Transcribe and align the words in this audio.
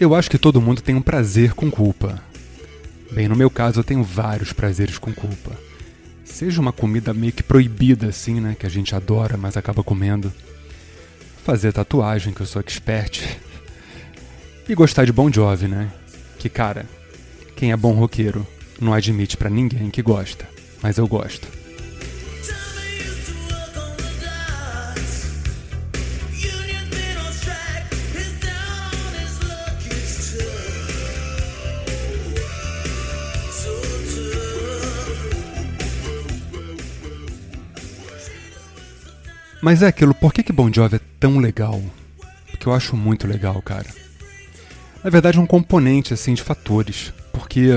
Eu 0.00 0.14
acho 0.14 0.30
que 0.30 0.38
todo 0.38 0.62
mundo 0.62 0.80
tem 0.80 0.94
um 0.94 1.02
prazer 1.02 1.52
com 1.52 1.70
culpa. 1.70 2.18
Bem, 3.12 3.28
no 3.28 3.36
meu 3.36 3.50
caso 3.50 3.80
eu 3.80 3.84
tenho 3.84 4.02
vários 4.02 4.50
prazeres 4.50 4.96
com 4.96 5.12
culpa. 5.12 5.54
Seja 6.24 6.58
uma 6.58 6.72
comida 6.72 7.12
meio 7.12 7.34
que 7.34 7.42
proibida 7.42 8.06
assim, 8.06 8.40
né, 8.40 8.56
que 8.58 8.64
a 8.64 8.68
gente 8.70 8.94
adora, 8.94 9.36
mas 9.36 9.58
acaba 9.58 9.84
comendo. 9.84 10.32
Fazer 11.44 11.74
tatuagem, 11.74 12.32
que 12.32 12.40
eu 12.40 12.46
sou 12.46 12.60
expert. 12.60 13.22
E 14.66 14.74
gostar 14.74 15.04
de 15.04 15.12
Bon 15.12 15.30
Jovi, 15.32 15.66
né? 15.66 15.90
Que 16.38 16.48
cara, 16.48 16.86
quem 17.56 17.72
é 17.72 17.76
bom 17.76 17.92
roqueiro 17.92 18.46
não 18.80 18.94
admite 18.94 19.36
para 19.36 19.50
ninguém 19.50 19.90
que 19.90 20.00
gosta, 20.00 20.48
mas 20.80 20.96
eu 20.96 21.08
gosto. 21.08 21.48
Mas 39.60 39.82
é 39.82 39.88
aquilo, 39.88 40.14
por 40.14 40.32
que, 40.32 40.42
que 40.42 40.52
Bon 40.52 40.72
Jovi 40.72 40.96
é 40.96 41.00
tão 41.18 41.38
legal? 41.38 41.82
Porque 42.50 42.66
eu 42.66 42.72
acho 42.72 42.96
muito 42.96 43.26
legal, 43.26 43.60
cara. 43.60 43.86
Na 45.04 45.10
verdade, 45.10 45.38
é 45.38 45.40
um 45.40 45.46
componente 45.46 46.14
assim 46.14 46.34
de 46.34 46.42
fatores. 46.42 47.12
Porque 47.32 47.72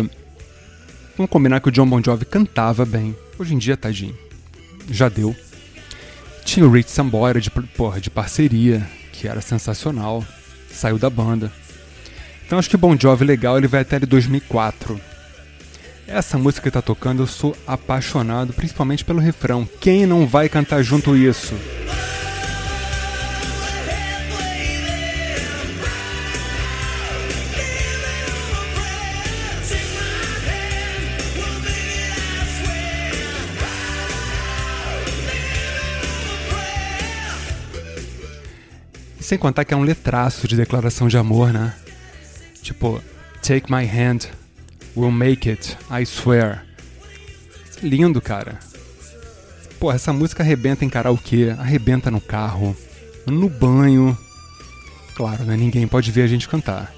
vamos 1.18 1.30
combinar 1.30 1.60
que 1.60 1.70
o 1.70 1.72
John 1.72 1.88
Bon 1.88 2.02
Jovi 2.02 2.26
cantava 2.26 2.86
bem. 2.86 3.16
Hoje 3.38 3.54
em 3.54 3.58
dia, 3.58 3.76
tadinho. 3.76 4.18
Já 4.90 5.10
deu. 5.10 5.36
Tinha 6.46 6.66
o 6.66 6.72
Rich 6.72 6.92
Sambora 6.92 7.40
de, 7.40 7.50
porra, 7.50 8.00
de 8.00 8.10
parceria, 8.10 8.86
que 9.12 9.28
era 9.28 9.42
sensacional. 9.42 10.26
Saiu 10.70 10.98
da 10.98 11.10
banda. 11.10 11.52
Então 12.46 12.60
acho 12.60 12.70
que 12.70 12.78
Bon 12.78 12.98
Jovi 13.00 13.26
legal 13.26 13.58
ele 13.58 13.68
vai 13.68 13.82
até 13.82 13.98
ali 13.98 14.06
2004. 14.06 15.00
Essa 16.08 16.38
música 16.38 16.64
que 16.64 16.72
tá 16.72 16.82
tocando 16.82 17.24
eu 17.24 17.28
sou 17.28 17.56
apaixonado, 17.66 18.54
principalmente 18.54 19.06
pelo 19.06 19.20
refrão. 19.20 19.68
Quem 19.80 20.06
não 20.06 20.28
vai 20.28 20.50
cantar 20.50 20.84
junto 20.84 21.16
isso? 21.16 21.54
Sem 39.20 39.38
contar 39.38 39.64
que 39.66 39.74
é 39.74 39.78
um 39.78 39.84
letraço 39.84 40.48
de 40.48 40.56
declaração 40.56 41.08
de 41.08 41.18
amor, 41.18 41.52
né? 41.52 41.74
Tipo, 42.62 43.02
take 43.42 43.72
my 43.72 43.86
hand, 43.86 44.28
we'll 44.96 45.12
make 45.12 45.50
it, 45.50 45.78
I 45.90 46.06
swear. 46.06 46.66
Lindo, 47.82 48.22
cara. 48.22 48.60
Pô, 49.80 49.92
essa 49.92 50.14
música 50.14 50.44
arrebenta 50.44 50.86
em 50.86 50.90
karaokê, 50.90 51.54
arrebenta 51.58 52.10
no 52.10 52.22
carro, 52.22 52.76
no 53.26 53.50
banho. 53.50 54.18
Claro, 55.16 55.44
né? 55.44 55.58
Ninguém 55.58 55.88
pode 55.88 56.12
ver 56.12 56.24
a 56.24 56.28
gente 56.28 56.48
cantar. 56.48 56.94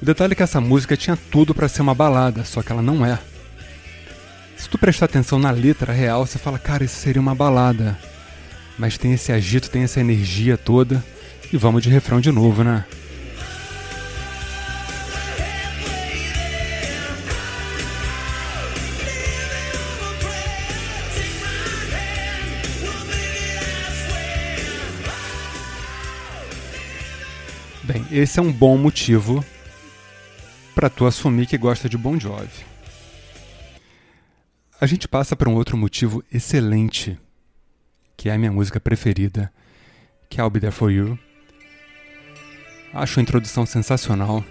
O 0.00 0.04
detalhe 0.04 0.32
é 0.32 0.34
que 0.34 0.42
essa 0.42 0.62
música 0.62 0.96
tinha 0.96 1.14
tudo 1.14 1.54
para 1.54 1.68
ser 1.68 1.82
uma 1.82 1.94
balada, 1.94 2.42
só 2.42 2.62
que 2.62 2.72
ela 2.72 2.80
não 2.80 3.04
é. 3.04 3.18
Se 4.56 4.66
tu 4.66 4.78
prestar 4.78 5.04
atenção 5.04 5.38
na 5.38 5.50
letra 5.50 5.92
real, 5.92 6.24
você 6.26 6.38
fala, 6.38 6.58
cara, 6.58 6.82
isso 6.82 6.96
seria 6.96 7.20
uma 7.20 7.34
balada. 7.34 7.98
Mas 8.78 8.96
tem 8.96 9.12
esse 9.12 9.30
agito, 9.30 9.68
tem 9.68 9.82
essa 9.82 10.00
energia 10.00 10.56
toda. 10.56 11.04
E 11.52 11.56
vamos 11.58 11.82
de 11.82 11.90
refrão 11.90 12.18
de 12.18 12.32
novo, 12.32 12.64
né? 12.64 12.86
Bem, 27.82 28.06
esse 28.10 28.38
é 28.38 28.42
um 28.42 28.50
bom 28.50 28.78
motivo 28.78 29.44
para 30.74 30.90
tu 30.90 31.06
assumir 31.06 31.46
que 31.46 31.58
gosta 31.58 31.88
de 31.88 31.98
Bon 31.98 32.18
Jovi. 32.18 32.64
A 34.80 34.86
gente 34.86 35.06
passa 35.06 35.36
para 35.36 35.48
um 35.48 35.54
outro 35.54 35.76
motivo 35.76 36.24
excelente, 36.32 37.18
que 38.16 38.28
é 38.28 38.32
a 38.32 38.38
minha 38.38 38.52
música 38.52 38.80
preferida, 38.80 39.52
que 40.28 40.40
é 40.40 40.44
I'll 40.44 40.50
Be 40.50 40.60
There 40.60 40.72
For 40.72 40.90
You. 40.90 41.18
Acho 42.92 43.20
a 43.20 43.22
introdução 43.22 43.66
sensacional. 43.66 44.44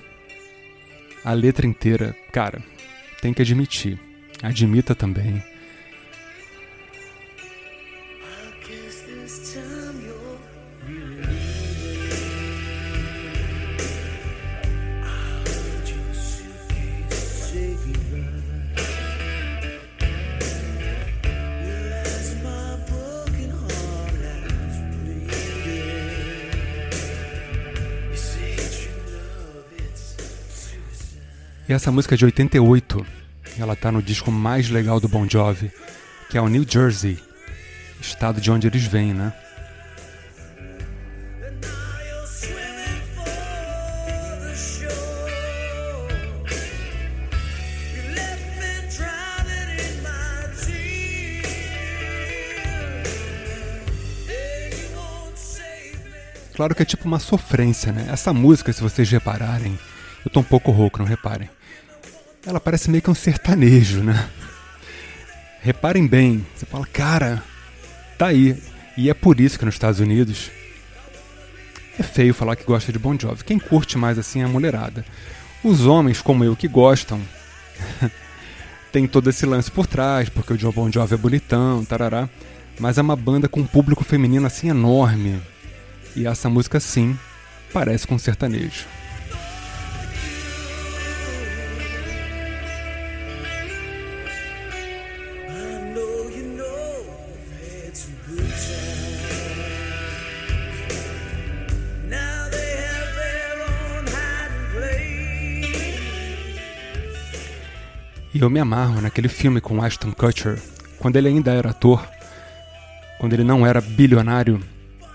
A 1.26 1.34
letra 1.34 1.66
inteira, 1.66 2.16
cara, 2.32 2.62
tem 3.22 3.34
que 3.34 3.42
admitir. 3.42 4.00
Admita 4.42 4.96
também. 4.96 5.44
E 31.70 31.74
essa 31.74 31.92
música 31.92 32.16
é 32.16 32.18
de 32.18 32.26
88. 32.26 33.06
Ela 33.60 33.76
tá 33.76 33.92
no 33.92 34.02
disco 34.02 34.32
mais 34.32 34.72
legal 34.72 35.00
do 35.00 35.08
Bon 35.08 35.30
Jovi, 35.30 35.72
que 36.28 36.36
é 36.36 36.42
o 36.42 36.48
New 36.48 36.66
Jersey, 36.68 37.20
estado 38.02 38.42
de 38.42 38.50
onde 38.50 38.66
eles 38.66 38.84
vêm, 38.86 39.14
né? 39.14 39.32
Claro 56.56 56.74
que 56.74 56.82
é 56.82 56.86
tipo 56.86 57.08
uma 57.08 57.20
sofrência, 57.20 57.92
né? 57.92 58.08
Essa 58.12 58.34
música, 58.34 58.74
se 58.74 58.82
vocês 58.82 59.08
repararem, 59.12 59.78
eu 60.26 60.32
tô 60.32 60.40
um 60.40 60.44
pouco 60.44 60.72
rouco, 60.72 60.98
não 60.98 61.06
reparem 61.06 61.48
ela 62.46 62.60
parece 62.60 62.90
meio 62.90 63.02
que 63.02 63.10
um 63.10 63.16
sertanejo, 63.16 64.02
né? 64.04 64.30
Reparem 65.62 66.08
bem, 66.08 66.46
você 66.56 66.66
fala, 66.66 66.86
cara, 66.86 67.44
tá 68.18 68.28
aí. 68.28 68.58
E 68.96 69.10
é 69.10 69.14
por 69.14 69.40
isso 69.40 69.58
que 69.60 69.66
nos 69.66 69.76
Estados 69.76 70.00
Unidos 70.00 70.52
é 71.98 72.04
feio 72.04 72.34
falar 72.34 72.56
que 72.56 72.64
gosta 72.64 72.92
de 72.92 73.00
Bon 73.00 73.18
Jovi. 73.20 73.44
Quem 73.44 73.60
curte 73.60 73.98
mais 73.98 74.18
assim 74.18 74.42
é 74.42 74.46
a 74.46 74.48
mulherada. 74.48 75.06
Os 75.64 75.86
homens, 75.86 76.22
como 76.22 76.44
eu, 76.44 76.56
que 76.56 76.68
gostam, 76.68 77.20
tem 78.92 79.06
todo 79.06 79.30
esse 79.30 79.46
lance 79.46 79.70
por 79.70 79.86
trás, 79.86 80.30
porque 80.30 80.54
o 80.54 80.58
John 80.58 80.72
Bon 80.72 80.90
Jovi 80.90 81.14
é 81.14 81.18
bonitão, 81.18 81.84
tarará. 81.84 82.30
Mas 82.80 82.98
é 82.98 83.02
uma 83.02 83.18
banda 83.18 83.50
com 83.50 83.60
um 83.60 83.68
público 83.68 84.06
feminino 84.06 84.48
assim 84.48 84.70
enorme. 84.70 85.42
E 86.16 86.26
essa 86.26 86.50
música, 86.50 86.80
sim, 86.80 87.20
parece 87.74 88.08
com 88.08 88.16
um 88.16 88.20
sertanejo. 88.20 88.86
E 108.40 108.42
eu 108.42 108.50
me 108.50 108.58
amarro 108.58 109.02
naquele 109.02 109.28
filme 109.28 109.60
com 109.60 109.84
Ashton 109.84 110.14
Kutcher, 110.14 110.58
quando 110.98 111.18
ele 111.18 111.28
ainda 111.28 111.52
era 111.52 111.72
ator, 111.72 112.08
quando 113.20 113.34
ele 113.34 113.44
não 113.44 113.68
era 113.68 113.82
bilionário. 113.82 114.64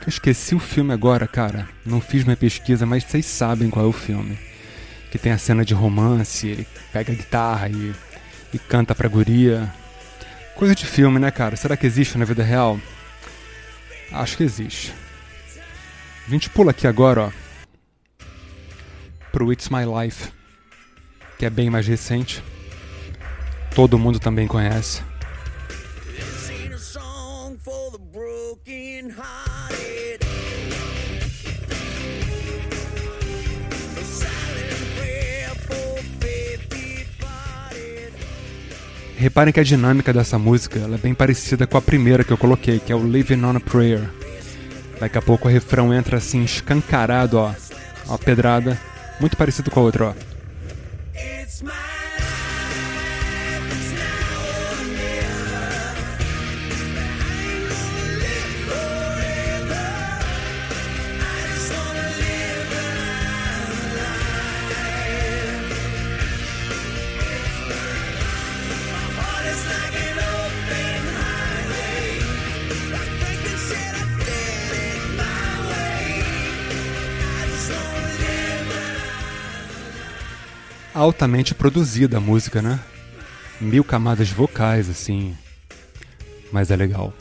Eu 0.03 0.09
esqueci 0.09 0.55
o 0.55 0.59
filme 0.59 0.93
agora, 0.93 1.27
cara. 1.27 1.67
Não 1.87 2.03
fiz 2.03 2.23
minha 2.23 2.37
pesquisa, 2.37 2.85
mas 2.85 3.03
vocês 3.03 3.25
sabem 3.25 3.71
qual 3.71 3.87
é 3.87 3.89
o 3.89 3.93
filme. 3.93 4.39
Que 5.11 5.17
tem 5.17 5.33
a 5.33 5.39
cena 5.39 5.65
de 5.65 5.73
romance, 5.73 6.47
ele 6.47 6.67
pega 6.93 7.15
a 7.15 7.17
guitarra 7.17 7.71
e, 7.71 7.95
e 8.53 8.59
canta 8.59 8.95
pra 8.95 9.09
guria. 9.09 9.73
Coisa 10.55 10.75
de 10.75 10.85
filme, 10.85 11.19
né, 11.19 11.31
cara? 11.31 11.57
Será 11.57 11.79
que 11.79 11.87
existe 11.87 12.19
na 12.19 12.27
vida 12.27 12.43
real? 12.43 12.79
Acho 14.13 14.37
que 14.37 14.43
existe. 14.43 14.93
A 16.29 16.31
gente 16.31 16.51
pula 16.51 16.73
aqui 16.73 16.87
agora, 16.87 17.23
ó, 17.23 17.31
pro 19.33 19.51
It's 19.51 19.71
My 19.71 19.85
Life, 19.87 20.31
que 21.39 21.47
é 21.47 21.49
bem 21.49 21.71
mais 21.71 21.87
recente. 21.87 22.43
Todo 23.75 23.99
mundo 23.99 24.21
também 24.21 24.47
conhece. 24.47 25.03
Reparem 39.17 39.55
que 39.55 39.61
a 39.61 39.65
dinâmica 39.65 40.13
dessa 40.13 40.39
música 40.39 40.79
é 40.79 40.99
bem 40.99 41.15
parecida 41.15 41.67
com 41.67 41.79
a 41.79 41.83
primeira 41.83 42.23
que 42.23 42.31
eu 42.31 42.37
coloquei, 42.37 42.79
que 42.79 42.93
é 42.93 42.95
o 42.95 43.03
Living 43.03 43.43
on 43.43 43.57
a 43.57 43.61
Prayer. 43.61 44.09
Daqui 45.01 45.17
a 45.17 45.23
pouco 45.23 45.49
o 45.49 45.51
refrão 45.51 45.95
entra 45.95 46.19
assim 46.19 46.45
escancarado, 46.45 47.39
ó, 47.39 47.55
ó 48.07 48.15
a 48.15 48.19
pedrada, 48.19 48.79
muito 49.19 49.37
parecido 49.37 49.71
com 49.71 49.81
a 49.81 49.83
outra, 49.83 50.09
ó. 50.09 50.34
Altamente 81.05 81.55
produzida 81.55 82.17
a 82.17 82.21
música, 82.21 82.63
né? 82.63 82.81
Mil 83.61 83.85
camadas 83.85 84.31
vocais, 84.31 84.89
assim. 84.89 85.37
Mas 86.51 86.71
é 86.71 86.77
legal. 86.77 87.13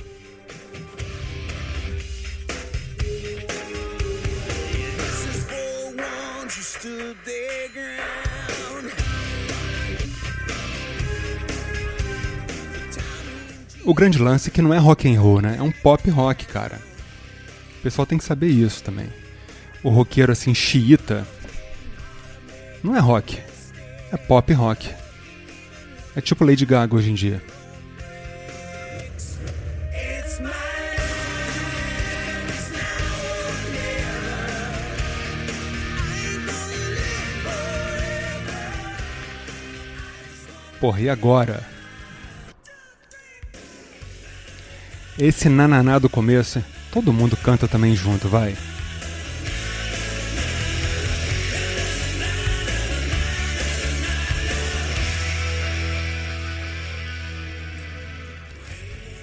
O 13.86 13.94
grande 13.94 14.18
lance 14.18 14.50
é 14.50 14.52
que 14.52 14.62
não 14.62 14.74
é 14.74 14.78
rock 14.78 15.14
and 15.14 15.20
roll, 15.20 15.42
né? 15.42 15.58
É 15.58 15.62
um 15.62 15.72
pop 15.72 16.10
rock, 16.10 16.46
cara. 16.46 16.80
O 17.80 17.84
pessoal 17.84 18.06
tem 18.06 18.18
que 18.18 18.24
saber 18.24 18.48
isso 18.48 18.82
também. 18.82 19.10
O 19.84 19.90
roqueiro 19.90 20.32
assim 20.32 20.54
xiita 20.56 21.28
não 22.82 22.96
é 22.96 23.00
rock, 23.00 23.40
é 24.14 24.18
pop 24.18 24.54
rock. 24.54 24.90
É 26.16 26.22
tipo 26.22 26.46
Lady 26.46 26.66
Gaga 26.66 26.96
hoje 26.96 27.10
em 27.10 27.16
dia. 27.16 27.42
Porra, 40.80 41.00
e 41.00 41.10
agora? 41.10 41.64
Esse 45.18 45.48
nananá 45.48 45.98
do 45.98 46.10
começo, 46.10 46.64
todo 46.92 47.14
mundo 47.14 47.38
canta 47.38 47.68
também 47.68 47.96
junto, 47.96 48.28
vai. 48.28 48.56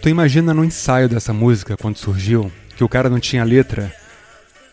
Tu 0.02 0.08
imagina 0.08 0.55
no 0.55 0.64
ensaio 0.64 1.11
dessa 1.11 1.31
música, 1.31 1.76
quando 1.76 1.99
surgiu, 1.99 2.50
que 2.75 2.82
o 2.82 2.88
cara 2.88 3.11
não 3.11 3.20
tinha 3.20 3.44
letra, 3.44 3.94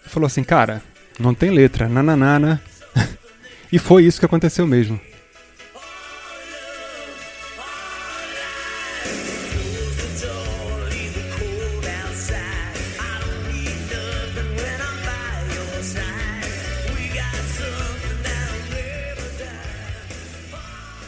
e 0.05 0.09
falou 0.09 0.25
assim, 0.25 0.41
cara, 0.41 0.81
não 1.19 1.33
tem 1.33 1.49
letra, 1.49 1.89
nananana. 1.89 2.61
e 3.69 3.77
foi 3.77 4.05
isso 4.05 4.19
que 4.21 4.25
aconteceu 4.25 4.65
mesmo. 4.65 4.97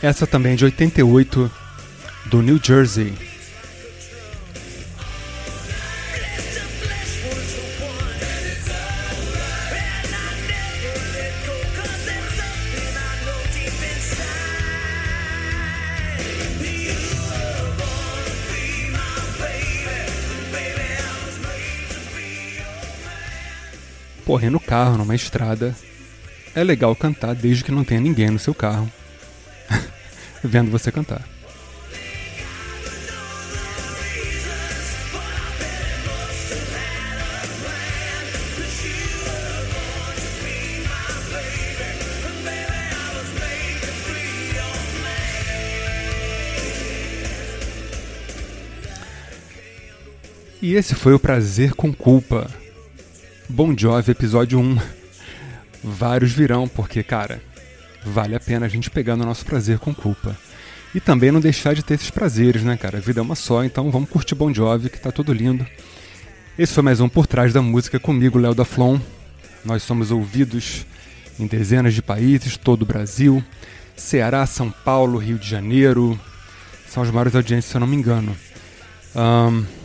Essa 0.02 0.28
também 0.28 0.54
é 0.54 0.56
de 0.56 0.66
88, 0.66 1.52
do 2.26 2.42
New 2.42 2.60
Jersey. 2.62 3.29
Correr 24.30 24.52
no 24.52 24.60
carro, 24.60 24.96
numa 24.96 25.16
estrada. 25.16 25.76
É 26.54 26.64
legal 26.64 26.96
cantar 26.96 27.34
desde 27.34 27.64
que 27.64 27.72
não 27.72 27.84
tenha 27.84 28.00
ninguém 28.00 28.30
no 28.30 28.38
seu 28.38 28.54
carro 28.54 28.88
vendo 30.44 30.70
você 30.70 30.92
cantar. 30.92 31.28
E 50.62 50.76
esse 50.76 50.94
foi 50.94 51.16
o 51.16 51.20
Prazer 51.20 51.74
com 51.74 51.92
Culpa. 51.92 52.48
Bon 53.52 53.76
Jovi 53.76 54.12
episódio 54.12 54.60
1. 54.60 54.78
Vários 55.84 56.32
virão, 56.32 56.68
porque, 56.68 57.02
cara, 57.02 57.42
vale 58.06 58.36
a 58.36 58.40
pena 58.40 58.68
a 58.68 58.70
gente 58.70 58.92
pegar 58.92 59.16
no 59.16 59.26
nosso 59.26 59.44
prazer 59.44 59.80
com 59.80 59.92
culpa. 59.92 60.38
E 60.94 61.00
também 61.00 61.32
não 61.32 61.40
deixar 61.40 61.74
de 61.74 61.84
ter 61.84 61.96
esses 61.96 62.12
prazeres, 62.12 62.62
né, 62.62 62.78
cara? 62.78 63.00
A 63.00 63.02
vida 63.02 63.20
é 63.20 63.24
uma 63.24 63.36
só, 63.36 63.64
então 63.64 63.90
vamos 63.90 64.08
curtir 64.08 64.36
Bon 64.36 64.54
Jovi, 64.54 64.92
que 64.92 65.00
tá 65.00 65.12
tudo 65.12 65.34
lindo. 65.34 65.66
Esse 66.60 66.76
foi 66.76 66.84
mais 66.84 67.00
um 67.00 67.10
Por 67.10 67.26
Trás 67.26 67.52
da 67.52 67.60
Música 67.60 68.00
comigo, 68.00 68.38
Léo 68.38 68.54
da 68.54 68.64
Flon. 68.64 69.00
Nós 69.66 69.82
somos 69.82 70.12
ouvidos 70.12 70.86
em 71.40 71.48
dezenas 71.48 71.96
de 71.96 72.04
países, 72.04 72.56
todo 72.56 72.84
o 72.84 72.86
Brasil. 72.86 73.44
Ceará, 73.96 74.46
São 74.46 74.70
Paulo, 74.70 75.18
Rio 75.18 75.40
de 75.40 75.50
Janeiro. 75.50 76.20
São 76.88 77.02
as 77.02 77.10
maiores 77.10 77.36
audiências, 77.36 77.72
se 77.72 77.76
eu 77.76 77.80
não 77.80 77.88
me 77.88 77.96
engano. 77.96 78.38
Um, 79.16 79.79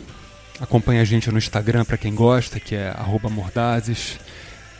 Acompanhe 0.59 0.99
a 0.99 1.05
gente 1.05 1.29
no 1.31 1.37
Instagram 1.37 1.83
para 1.83 1.97
quem 1.97 2.15
gosta, 2.15 2.59
que 2.59 2.75
é 2.75 2.93
@mordazes. 3.29 4.19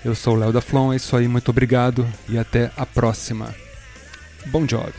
Eu 0.03 0.15
sou 0.15 0.35
o 0.35 0.39
Léo 0.39 0.53
da 0.53 0.61
Flon, 0.61 0.93
é 0.93 0.95
isso 0.95 1.15
aí, 1.15 1.27
muito 1.27 1.49
obrigado 1.49 2.07
e 2.29 2.37
até 2.37 2.71
a 2.77 2.85
próxima. 2.85 3.53
Bom 4.47 4.65
job! 4.65 4.93